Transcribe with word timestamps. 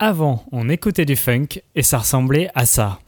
Avant, 0.00 0.44
on 0.52 0.68
écoutait 0.68 1.04
du 1.04 1.16
funk 1.16 1.60
et 1.74 1.82
ça 1.82 1.98
ressemblait 1.98 2.48
à 2.54 2.66
ça. 2.66 3.00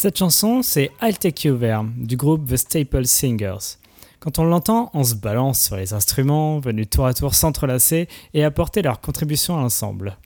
Cette 0.00 0.16
chanson, 0.16 0.62
c'est 0.62 0.92
I'll 1.02 1.18
Take 1.18 1.48
You 1.48 1.58
There 1.58 1.80
du 1.96 2.16
groupe 2.16 2.46
The 2.48 2.56
Staple 2.56 3.04
Singers. 3.04 3.78
Quand 4.20 4.38
on 4.38 4.44
l'entend, 4.44 4.92
on 4.94 5.02
se 5.02 5.16
balance 5.16 5.60
sur 5.60 5.74
les 5.74 5.92
instruments, 5.92 6.60
venus 6.60 6.88
tour 6.88 7.06
à 7.06 7.14
tour 7.14 7.34
s'entrelacer 7.34 8.06
et 8.32 8.44
apporter 8.44 8.80
leur 8.80 9.00
contribution 9.00 9.58
à 9.58 9.60
l'ensemble. 9.60 10.16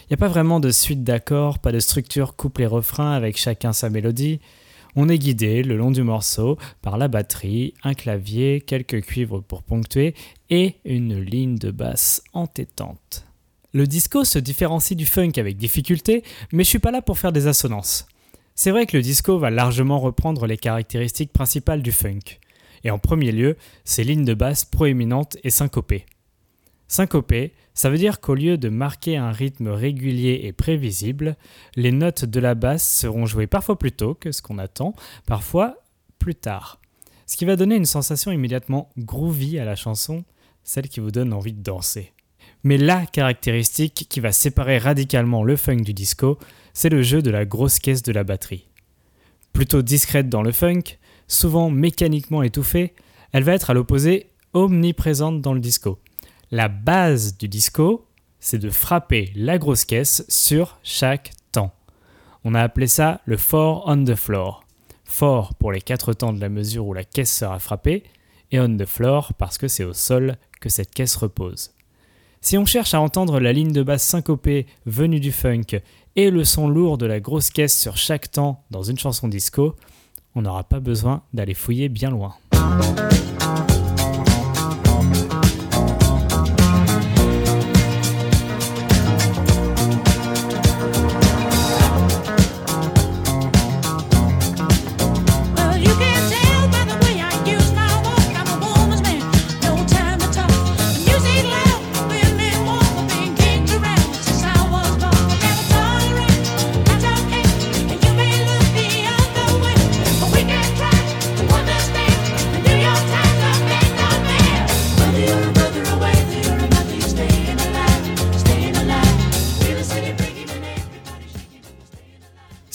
Il 0.00 0.06
n'y 0.12 0.14
a 0.14 0.16
pas 0.16 0.28
vraiment 0.28 0.60
de 0.60 0.70
suite 0.70 1.04
d'accords, 1.04 1.58
pas 1.58 1.72
de 1.72 1.78
structure 1.78 2.36
couplet-refrain 2.36 3.12
avec 3.12 3.36
chacun 3.36 3.74
sa 3.74 3.90
mélodie. 3.90 4.40
On 4.96 5.10
est 5.10 5.18
guidé 5.18 5.62
le 5.62 5.76
long 5.76 5.90
du 5.90 6.02
morceau 6.02 6.56
par 6.80 6.96
la 6.96 7.08
batterie, 7.08 7.74
un 7.84 7.92
clavier, 7.92 8.62
quelques 8.62 9.02
cuivres 9.02 9.42
pour 9.42 9.62
ponctuer 9.62 10.14
et 10.48 10.76
une 10.86 11.20
ligne 11.20 11.58
de 11.58 11.70
basse 11.70 12.22
entêtante. 12.32 13.26
Le 13.74 13.86
disco 13.86 14.24
se 14.24 14.38
différencie 14.38 14.96
du 14.96 15.04
funk 15.04 15.32
avec 15.36 15.58
difficulté, 15.58 16.24
mais 16.50 16.64
je 16.64 16.70
suis 16.70 16.78
pas 16.78 16.92
là 16.92 17.02
pour 17.02 17.18
faire 17.18 17.32
des 17.32 17.46
assonances. 17.46 18.06
C'est 18.60 18.72
vrai 18.72 18.86
que 18.86 18.96
le 18.96 19.04
disco 19.04 19.38
va 19.38 19.50
largement 19.50 20.00
reprendre 20.00 20.48
les 20.48 20.56
caractéristiques 20.56 21.32
principales 21.32 21.80
du 21.80 21.92
funk, 21.92 22.40
et 22.82 22.90
en 22.90 22.98
premier 22.98 23.30
lieu, 23.30 23.56
ses 23.84 24.02
lignes 24.02 24.24
de 24.24 24.34
basse 24.34 24.64
proéminentes 24.64 25.36
et 25.44 25.50
syncopées. 25.50 26.06
Syncopées, 26.88 27.52
ça 27.72 27.88
veut 27.88 27.98
dire 27.98 28.20
qu'au 28.20 28.34
lieu 28.34 28.58
de 28.58 28.68
marquer 28.68 29.16
un 29.16 29.30
rythme 29.30 29.68
régulier 29.68 30.40
et 30.42 30.52
prévisible, 30.52 31.36
les 31.76 31.92
notes 31.92 32.24
de 32.24 32.40
la 32.40 32.56
basse 32.56 32.82
seront 32.82 33.26
jouées 33.26 33.46
parfois 33.46 33.78
plus 33.78 33.92
tôt 33.92 34.14
que 34.14 34.32
ce 34.32 34.42
qu'on 34.42 34.58
attend, 34.58 34.92
parfois 35.24 35.76
plus 36.18 36.34
tard. 36.34 36.80
Ce 37.26 37.36
qui 37.36 37.44
va 37.44 37.54
donner 37.54 37.76
une 37.76 37.86
sensation 37.86 38.32
immédiatement 38.32 38.90
groovy 38.98 39.60
à 39.60 39.64
la 39.64 39.76
chanson, 39.76 40.24
celle 40.64 40.88
qui 40.88 40.98
vous 40.98 41.12
donne 41.12 41.32
envie 41.32 41.52
de 41.52 41.62
danser. 41.62 42.12
Mais 42.64 42.76
la 42.76 43.06
caractéristique 43.06 44.06
qui 44.08 44.18
va 44.18 44.32
séparer 44.32 44.78
radicalement 44.78 45.44
le 45.44 45.54
funk 45.54 45.82
du 45.82 45.94
disco, 45.94 46.38
c'est 46.78 46.90
le 46.90 47.02
jeu 47.02 47.22
de 47.22 47.30
la 47.30 47.44
grosse 47.44 47.80
caisse 47.80 48.04
de 48.04 48.12
la 48.12 48.22
batterie. 48.22 48.68
Plutôt 49.52 49.82
discrète 49.82 50.28
dans 50.28 50.42
le 50.42 50.52
funk, 50.52 50.96
souvent 51.26 51.70
mécaniquement 51.70 52.44
étouffée, 52.44 52.94
elle 53.32 53.42
va 53.42 53.54
être 53.54 53.70
à 53.70 53.74
l'opposé 53.74 54.30
omniprésente 54.52 55.40
dans 55.40 55.54
le 55.54 55.58
disco. 55.58 55.98
La 56.52 56.68
base 56.68 57.36
du 57.36 57.48
disco, 57.48 58.06
c'est 58.38 58.60
de 58.60 58.70
frapper 58.70 59.32
la 59.34 59.58
grosse 59.58 59.84
caisse 59.84 60.24
sur 60.28 60.78
chaque 60.84 61.32
temps. 61.50 61.74
On 62.44 62.54
a 62.54 62.62
appelé 62.62 62.86
ça 62.86 63.22
le 63.24 63.36
four 63.36 63.82
on 63.88 64.04
the 64.04 64.14
floor. 64.14 64.62
Four 65.02 65.56
pour 65.56 65.72
les 65.72 65.80
quatre 65.80 66.12
temps 66.12 66.32
de 66.32 66.40
la 66.40 66.48
mesure 66.48 66.86
où 66.86 66.94
la 66.94 67.02
caisse 67.02 67.36
sera 67.36 67.58
frappée, 67.58 68.04
et 68.52 68.60
on 68.60 68.76
the 68.76 68.86
floor 68.86 69.34
parce 69.34 69.58
que 69.58 69.66
c'est 69.66 69.82
au 69.82 69.94
sol 69.94 70.36
que 70.60 70.68
cette 70.68 70.94
caisse 70.94 71.16
repose. 71.16 71.72
Si 72.40 72.56
on 72.56 72.64
cherche 72.64 72.94
à 72.94 73.00
entendre 73.00 73.40
la 73.40 73.52
ligne 73.52 73.72
de 73.72 73.82
basse 73.82 74.04
syncopée 74.04 74.66
venue 74.86 75.18
du 75.18 75.32
funk 75.32 75.80
et 76.18 76.32
le 76.32 76.42
son 76.42 76.68
lourd 76.68 76.98
de 76.98 77.06
la 77.06 77.20
grosse 77.20 77.48
caisse 77.50 77.78
sur 77.78 77.96
chaque 77.96 78.32
temps 78.32 78.64
dans 78.72 78.82
une 78.82 78.98
chanson 78.98 79.28
disco, 79.28 79.76
on 80.34 80.42
n'aura 80.42 80.64
pas 80.64 80.80
besoin 80.80 81.22
d'aller 81.32 81.54
fouiller 81.54 81.88
bien 81.88 82.10
loin. 82.10 82.34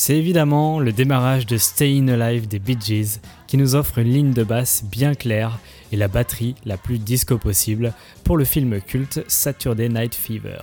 C'est 0.05 0.17
évidemment 0.17 0.81
le 0.81 0.91
démarrage 0.91 1.45
de 1.45 1.55
Stayin' 1.55 2.09
Alive 2.09 2.49
des 2.49 2.59
Bee 2.59 2.75
Gees 2.77 3.21
qui 3.47 3.55
nous 3.55 3.73
offre 3.73 3.99
une 3.99 4.11
ligne 4.11 4.33
de 4.33 4.43
basse 4.43 4.83
bien 4.83 5.15
claire 5.15 5.59
et 5.93 5.95
la 5.95 6.09
batterie 6.09 6.55
la 6.65 6.75
plus 6.75 6.99
disco 6.99 7.37
possible 7.37 7.93
pour 8.25 8.35
le 8.35 8.43
film 8.43 8.81
culte 8.81 9.23
Saturday 9.29 9.87
Night 9.87 10.13
Fever. 10.13 10.59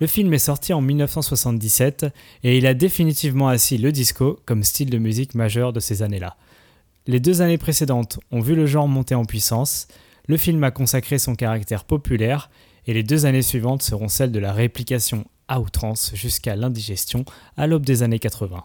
Le 0.00 0.08
film 0.08 0.34
est 0.34 0.38
sorti 0.38 0.72
en 0.72 0.80
1977 0.80 2.06
et 2.42 2.58
il 2.58 2.66
a 2.66 2.74
définitivement 2.74 3.46
assis 3.46 3.78
le 3.78 3.92
disco 3.92 4.40
comme 4.46 4.64
style 4.64 4.90
de 4.90 4.98
musique 4.98 5.36
majeur 5.36 5.72
de 5.72 5.78
ces 5.78 6.02
années-là. 6.02 6.36
Les 7.06 7.20
deux 7.20 7.42
années 7.42 7.56
précédentes 7.56 8.18
ont 8.32 8.40
vu 8.40 8.56
le 8.56 8.66
genre 8.66 8.88
monter 8.88 9.14
en 9.14 9.26
puissance, 9.26 9.86
le 10.26 10.36
film 10.36 10.64
a 10.64 10.72
consacré 10.72 11.18
son 11.18 11.36
caractère 11.36 11.84
populaire 11.84 12.50
et 12.88 12.94
les 12.94 13.04
deux 13.04 13.26
années 13.26 13.42
suivantes 13.42 13.82
seront 13.82 14.08
celles 14.08 14.32
de 14.32 14.40
la 14.40 14.52
réplication 14.52 15.24
à 15.50 15.60
outrance 15.60 16.12
jusqu'à 16.14 16.56
l'indigestion 16.56 17.26
à 17.58 17.66
l'aube 17.66 17.84
des 17.84 18.02
années 18.02 18.20
80. 18.20 18.64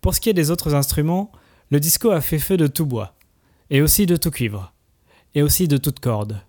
Pour 0.00 0.14
ce 0.14 0.20
qui 0.20 0.30
est 0.30 0.34
des 0.34 0.50
autres 0.50 0.74
instruments, 0.74 1.30
le 1.70 1.80
disco 1.80 2.10
a 2.10 2.20
fait 2.20 2.38
feu 2.38 2.56
de 2.56 2.68
tout 2.68 2.86
bois, 2.86 3.14
et 3.70 3.82
aussi 3.82 4.06
de 4.06 4.16
tout 4.16 4.30
cuivre, 4.30 4.72
et 5.34 5.42
aussi 5.42 5.66
de 5.66 5.76
toute 5.76 5.98
corde. 5.98 6.40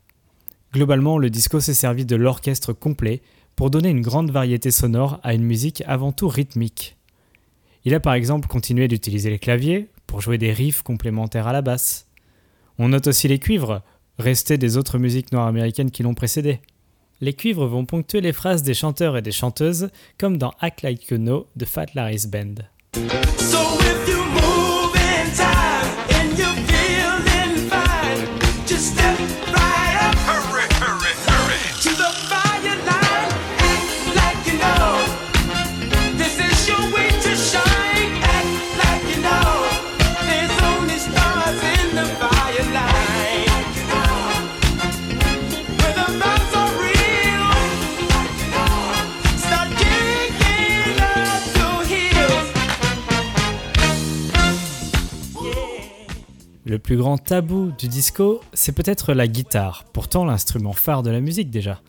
Globalement, 0.73 1.17
le 1.17 1.29
disco 1.29 1.59
s'est 1.59 1.73
servi 1.73 2.05
de 2.05 2.15
l'orchestre 2.15 2.71
complet 2.71 3.21
pour 3.55 3.71
donner 3.71 3.89
une 3.89 4.01
grande 4.01 4.29
variété 4.29 4.69
sonore 4.69 5.19
à 5.23 5.33
une 5.33 5.43
musique 5.43 5.83
avant 5.87 6.11
tout 6.11 6.27
rythmique. 6.27 6.95
Il 7.83 7.93
a 7.95 7.99
par 7.99 8.13
exemple 8.13 8.47
continué 8.47 8.87
d'utiliser 8.87 9.29
les 9.29 9.39
claviers 9.39 9.89
pour 10.05 10.21
jouer 10.21 10.37
des 10.37 10.51
riffs 10.53 10.83
complémentaires 10.83 11.47
à 11.47 11.53
la 11.53 11.61
basse. 11.61 12.07
On 12.77 12.89
note 12.89 13.07
aussi 13.07 13.27
les 13.27 13.39
cuivres, 13.39 13.81
restés 14.19 14.57
des 14.57 14.77
autres 14.77 14.99
musiques 14.99 15.31
noires 15.31 15.47
américaines 15.47 15.91
qui 15.91 16.03
l'ont 16.03 16.13
précédé. 16.13 16.59
Les 17.21 17.33
cuivres 17.33 17.67
vont 17.67 17.85
ponctuer 17.85 18.21
les 18.21 18.33
phrases 18.33 18.63
des 18.63 18.73
chanteurs 18.73 19.15
et 19.17 19.21
des 19.21 19.31
chanteuses, 19.31 19.89
comme 20.17 20.37
dans 20.37 20.53
Act 20.59 20.81
Like 20.81 21.07
You 21.09 21.17
Know 21.17 21.47
de 21.55 21.65
Fat 21.65 21.87
Larry's 21.95 22.27
Band. 22.27 22.55
Plus 56.85 56.97
grand 56.97 57.17
tabou 57.17 57.71
du 57.79 57.87
disco, 57.87 58.41
c'est 58.53 58.71
peut-être 58.71 59.13
la 59.13 59.27
guitare, 59.27 59.85
pourtant 59.91 60.23
l'instrument 60.23 60.71
phare 60.71 61.01
de 61.01 61.09
la 61.09 61.19
musique 61.19 61.49
déjà. 61.49 61.81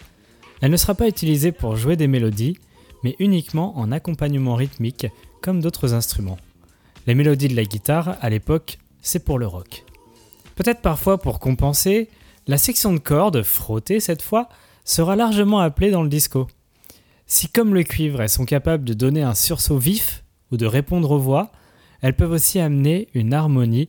Elle 0.62 0.70
ne 0.70 0.76
sera 0.78 0.94
pas 0.94 1.06
utilisée 1.06 1.52
pour 1.52 1.76
jouer 1.76 1.96
des 1.96 2.06
mélodies, 2.06 2.56
mais 3.04 3.14
uniquement 3.18 3.76
en 3.78 3.92
accompagnement 3.92 4.54
rythmique, 4.54 5.06
comme 5.42 5.60
d'autres 5.60 5.92
instruments. 5.92 6.38
Les 7.06 7.14
mélodies 7.14 7.48
de 7.48 7.56
la 7.56 7.64
guitare, 7.64 8.16
à 8.22 8.30
l'époque, 8.30 8.78
c'est 9.02 9.22
pour 9.22 9.38
le 9.38 9.46
rock. 9.46 9.84
Peut-être 10.54 10.80
parfois 10.80 11.18
pour 11.18 11.40
compenser, 11.40 12.08
la 12.46 12.56
section 12.56 12.94
de 12.94 12.98
cordes, 12.98 13.42
frottée 13.42 14.00
cette 14.00 14.22
fois, 14.22 14.48
sera 14.86 15.14
largement 15.14 15.60
appelée 15.60 15.90
dans 15.90 16.04
le 16.04 16.08
disco. 16.08 16.48
Si 17.26 17.48
comme 17.48 17.74
le 17.74 17.82
cuivre, 17.82 18.22
elles 18.22 18.30
sont 18.30 18.46
capables 18.46 18.84
de 18.84 18.94
donner 18.94 19.20
un 19.20 19.34
sursaut 19.34 19.76
vif 19.76 20.24
ou 20.50 20.56
de 20.56 20.64
répondre 20.64 21.10
aux 21.10 21.18
voix, 21.18 21.52
elles 22.00 22.16
peuvent 22.16 22.32
aussi 22.32 22.60
amener 22.60 23.08
une 23.12 23.34
harmonie 23.34 23.88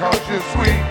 moving. 0.00 0.90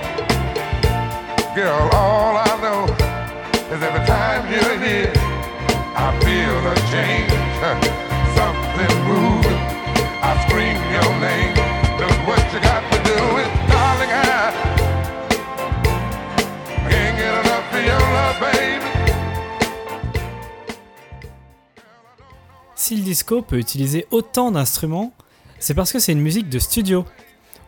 Si 22.90 22.96
le 22.96 23.04
disco 23.04 23.44
peut 23.44 23.60
utiliser 23.60 24.08
autant 24.10 24.50
d'instruments, 24.50 25.14
c'est 25.60 25.76
parce 25.76 25.92
que 25.92 26.00
c'est 26.00 26.12
une 26.12 26.22
musique 26.22 26.50
de 26.50 26.58
studio. 26.58 27.06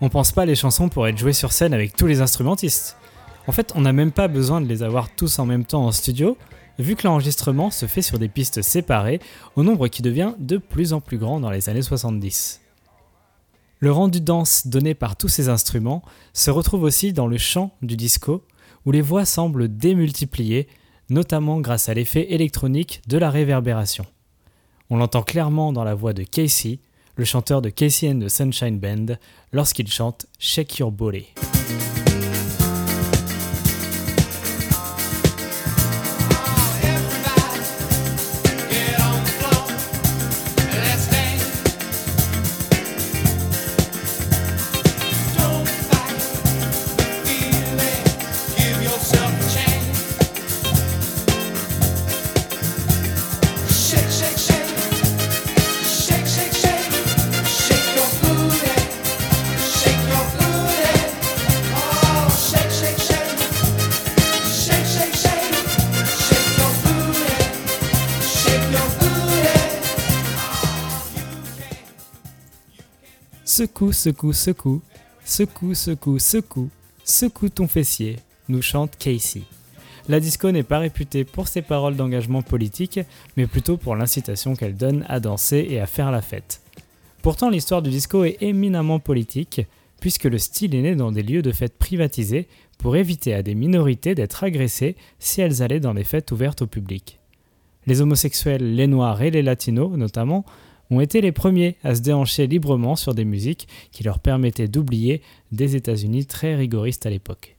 On 0.03 0.09
pense 0.09 0.31
pas 0.31 0.45
les 0.45 0.55
chansons 0.55 0.89
pour 0.89 1.07
être 1.07 1.19
jouées 1.19 1.31
sur 1.31 1.51
scène 1.51 1.75
avec 1.75 1.95
tous 1.95 2.07
les 2.07 2.21
instrumentistes. 2.21 2.97
En 3.45 3.51
fait, 3.51 3.71
on 3.75 3.81
n'a 3.81 3.93
même 3.93 4.11
pas 4.11 4.27
besoin 4.27 4.59
de 4.59 4.65
les 4.65 4.81
avoir 4.81 5.13
tous 5.13 5.37
en 5.37 5.45
même 5.45 5.63
temps 5.63 5.85
en 5.85 5.91
studio, 5.91 6.37
vu 6.79 6.95
que 6.95 7.07
l'enregistrement 7.07 7.69
se 7.69 7.85
fait 7.85 8.01
sur 8.01 8.17
des 8.17 8.27
pistes 8.27 8.63
séparées, 8.63 9.19
au 9.55 9.61
nombre 9.61 9.87
qui 9.89 10.01
devient 10.01 10.33
de 10.39 10.57
plus 10.57 10.93
en 10.93 11.01
plus 11.01 11.19
grand 11.19 11.39
dans 11.39 11.51
les 11.51 11.69
années 11.69 11.83
70. 11.83 12.61
Le 13.77 13.91
rendu 13.91 14.21
dense 14.21 14.65
donné 14.65 14.95
par 14.95 15.15
tous 15.15 15.27
ces 15.27 15.49
instruments 15.49 16.01
se 16.33 16.49
retrouve 16.49 16.81
aussi 16.81 17.13
dans 17.13 17.27
le 17.27 17.37
chant 17.37 17.71
du 17.83 17.95
disco, 17.95 18.43
où 18.87 18.91
les 18.91 19.01
voix 19.01 19.25
semblent 19.25 19.67
démultipliées, 19.67 20.67
notamment 21.11 21.59
grâce 21.61 21.89
à 21.89 21.93
l'effet 21.93 22.33
électronique 22.33 23.03
de 23.07 23.19
la 23.19 23.29
réverbération. 23.29 24.07
On 24.89 24.97
l'entend 24.97 25.21
clairement 25.21 25.71
dans 25.71 25.83
la 25.83 25.93
voix 25.93 26.13
de 26.13 26.23
Casey, 26.23 26.79
le 27.15 27.25
chanteur 27.25 27.61
de 27.61 27.69
Casey 27.69 28.09
and 28.09 28.19
the 28.19 28.29
Sunshine 28.29 28.79
Band, 28.79 29.17
lorsqu'il 29.51 29.87
chante 29.87 30.25
Shake 30.39 30.79
Your 30.79 30.91
Body. 30.91 31.27
Secoue, 73.53 73.91
secoue, 73.91 74.31
secoue, 74.31 74.81
secoue, 75.25 75.75
secoue, 75.75 76.19
secoue, 76.19 76.69
secoue 77.03 77.49
ton 77.49 77.67
fessier, 77.67 78.15
nous 78.47 78.61
chante 78.61 78.95
Casey. 78.97 79.41
La 80.07 80.21
disco 80.21 80.49
n'est 80.53 80.63
pas 80.63 80.79
réputée 80.79 81.25
pour 81.25 81.49
ses 81.49 81.61
paroles 81.61 81.97
d'engagement 81.97 82.43
politique, 82.43 83.01
mais 83.35 83.47
plutôt 83.47 83.75
pour 83.75 83.97
l'incitation 83.97 84.55
qu'elle 84.55 84.77
donne 84.77 85.05
à 85.09 85.19
danser 85.19 85.67
et 85.69 85.81
à 85.81 85.85
faire 85.85 86.11
la 86.11 86.21
fête. 86.21 86.61
Pourtant, 87.21 87.49
l'histoire 87.49 87.81
du 87.81 87.89
disco 87.89 88.23
est 88.23 88.37
éminemment 88.39 88.99
politique, 88.99 89.67
puisque 89.99 90.23
le 90.23 90.37
style 90.37 90.73
est 90.73 90.81
né 90.81 90.95
dans 90.95 91.11
des 91.11 91.21
lieux 91.21 91.41
de 91.41 91.51
fête 91.51 91.77
privatisés 91.77 92.47
pour 92.77 92.95
éviter 92.95 93.33
à 93.33 93.43
des 93.43 93.53
minorités 93.53 94.15
d'être 94.15 94.45
agressées 94.45 94.95
si 95.19 95.41
elles 95.41 95.61
allaient 95.61 95.81
dans 95.81 95.93
des 95.93 96.05
fêtes 96.05 96.31
ouvertes 96.31 96.61
au 96.61 96.67
public. 96.67 97.19
Les 97.85 97.99
homosexuels, 97.99 98.75
les 98.75 98.87
noirs 98.87 99.21
et 99.21 99.29
les 99.29 99.41
latinos 99.41 99.97
notamment 99.97 100.45
ont 100.91 100.99
été 101.01 101.21
les 101.21 101.31
premiers 101.31 101.77
à 101.83 101.95
se 101.95 102.01
déhancher 102.01 102.45
librement 102.45 102.95
sur 102.95 103.15
des 103.15 103.25
musiques 103.25 103.67
qui 103.91 104.03
leur 104.03 104.19
permettaient 104.19 104.67
d'oublier 104.67 105.21
des 105.51 105.75
États-Unis 105.75 106.25
très 106.25 106.55
rigoristes 106.55 107.05
à 107.05 107.09
l'époque. 107.09 107.55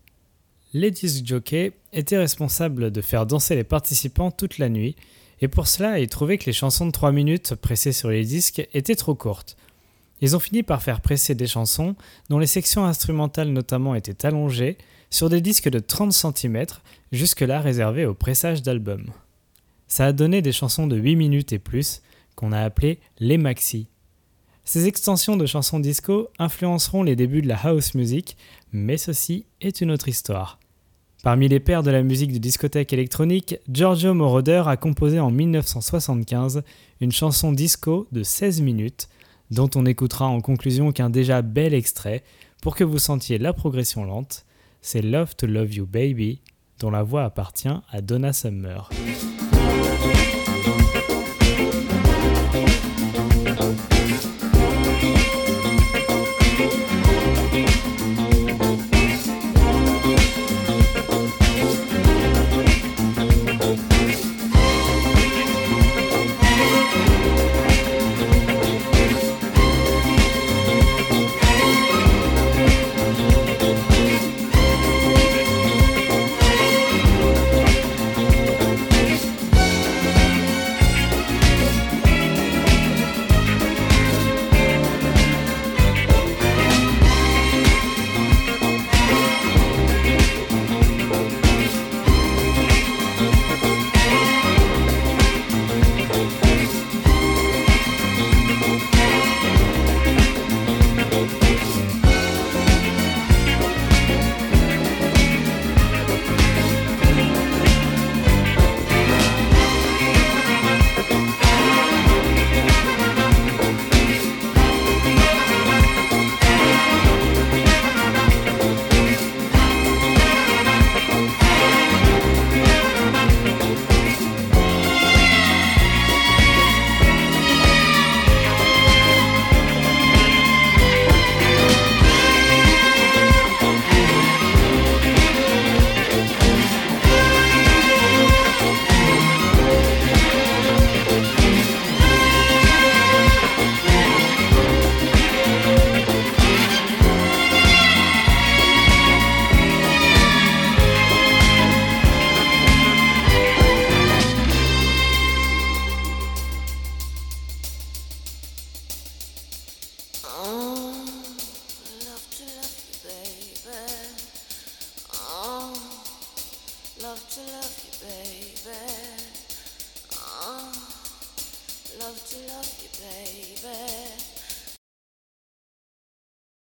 Les 0.75 0.91
disc 0.91 1.27
jockeys 1.27 1.73
étaient 1.93 2.19
responsables 2.19 2.91
de 2.91 3.01
faire 3.01 3.27
danser 3.27 3.57
les 3.57 3.65
participants 3.65 4.31
toute 4.31 4.59
la 4.59 4.69
nuit, 4.69 4.97
et 5.41 5.49
pour 5.49 5.67
cela, 5.67 5.99
ils 5.99 6.09
trouvaient 6.09 6.39
que 6.39 6.47
les 6.47 6.53
chansons 6.53 6.87
de 6.87 6.93
3 6.93 7.11
minutes 7.11 7.57
pressées 7.57 7.93
sur 7.93 8.11
les 8.11 8.25
disques 8.25 8.67
étaient 8.73 8.95
trop 8.95 9.15
courtes. 9.15 9.57
Ils 10.21 10.37
ont 10.37 10.41
fini 10.41 10.63
par 10.63 10.83
faire 10.83 11.01
presser 11.01 11.35
des 11.35 11.49
chansons 11.49 11.97
dont 12.31 12.39
les 12.39 12.47
sections 12.47 12.85
instrumentales 12.85 13.49
notamment 13.49 13.97
étaient 13.97 14.25
allongées 14.25 14.79
sur 15.11 15.29
des 15.29 15.41
disques 15.41 15.69
de 15.69 15.81
30 15.81 16.13
cm, 16.13 16.65
jusque-là 17.11 17.61
réservés 17.61 18.07
au 18.07 18.15
pressage 18.15 18.63
d'albums. 18.63 19.11
Ça 19.89 20.07
a 20.07 20.13
donné 20.13 20.41
des 20.41 20.53
chansons 20.53 20.87
de 20.87 20.97
8 20.97 21.17
minutes 21.17 21.53
et 21.53 21.59
plus, 21.59 22.03
qu'on 22.43 22.51
a 22.51 22.61
appelé 22.61 22.99
les 23.21 23.39
maxi. 23.39 23.87
Ces 24.65 24.89
extensions 24.89 25.37
de 25.37 25.47
chansons 25.47 25.79
disco 25.79 26.27
influenceront 26.41 27.05
les 27.05 27.15
débuts 27.15 27.41
de 27.41 27.47
la 27.47 27.57
house 27.57 27.95
music, 27.95 28.37
mais 28.73 28.97
ceci 28.97 29.47
est 29.61 29.81
une 29.81 29.93
autre 29.93 30.09
histoire. 30.09 30.59
Parmi 31.23 31.47
les 31.47 31.61
pères 31.61 31.85
de 31.85 31.93
la 31.93 32.03
musique 32.03 32.33
de 32.33 32.39
discothèque 32.39 32.93
électronique, 32.93 33.55
Giorgio 33.71 34.13
Moroder 34.13 34.65
a 34.67 34.77
composé 34.77 35.21
en 35.21 35.31
1975 35.31 36.65
une 37.01 37.13
chanson 37.13 37.53
disco 37.53 38.09
de 38.11 38.25
16 38.25 38.61
minutes, 38.61 39.09
dont 39.53 39.71
on 39.77 39.87
écoutera 39.87 40.27
en 40.27 40.41
conclusion 40.41 40.91
qu'un 40.91 41.11
déjà 41.11 41.43
bel 41.43 41.75
extrait 41.75 42.25
pour 42.61 42.75
que 42.75 42.83
vous 42.83 42.99
sentiez 42.99 43.39
la 43.39 43.53
progression 43.53 44.05
lente. 44.05 44.47
C'est 44.81 45.03
Love 45.03 45.37
to 45.37 45.47
Love 45.47 45.75
You 45.75 45.87
Baby, 45.87 46.41
dont 46.81 46.91
la 46.91 47.05
voix 47.05 47.23
appartient 47.23 47.69
à 47.69 48.01
Donna 48.01 48.33
Summer. 48.33 48.91